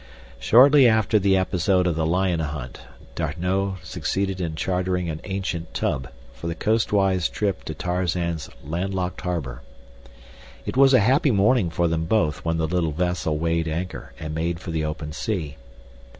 [0.39, 2.81] Shortly after the episode of the lion hunt,
[3.13, 9.21] D'Arnot succeeded in chartering an ancient tub for the coastwise trip to Tarzan's land locked
[9.21, 9.61] harbor.
[10.65, 14.33] It was a happy morning for them both when the little vessel weighed anchor and
[14.33, 15.57] made for the open sea.